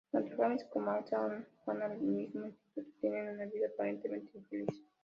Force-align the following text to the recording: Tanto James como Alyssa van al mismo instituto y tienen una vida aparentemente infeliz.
Tanto 0.11 0.33
James 0.35 0.63
como 0.73 0.89
Alyssa 0.89 1.45
van 1.63 1.81
al 1.83 1.99
mismo 2.01 2.47
instituto 2.47 2.89
y 2.89 3.01
tienen 3.01 3.35
una 3.35 3.45
vida 3.45 3.67
aparentemente 3.71 4.35
infeliz. 4.35 4.83